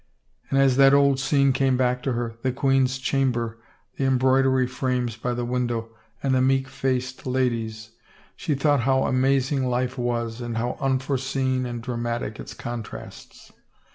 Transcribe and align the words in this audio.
And 0.49 0.57
as 0.57 0.77
that 0.77 0.95
old 0.95 1.19
scene 1.19 1.53
came 1.53 1.77
back 1.77 2.01
to 2.01 2.13
her, 2.13 2.33
the 2.41 2.51
queen's 2.51 2.97
chamber, 2.97 3.59
the 3.97 4.05
embroidery 4.05 4.65
frames 4.65 5.15
by 5.15 5.35
the 5.35 5.45
window, 5.45 5.89
and 6.23 6.33
the 6.33 6.41
meek 6.41 6.67
faced 6.67 7.27
ladies, 7.27 7.91
she 8.35 8.55
thought 8.55 8.79
how 8.79 9.03
amazing 9.03 9.63
life 9.69 9.99
was, 9.99 10.41
and 10.41 10.57
how 10.57 10.75
unforeseen 10.79 11.67
and 11.67 11.83
dramatic 11.83 12.39
its 12.39 12.55
contrasts. 12.55 13.51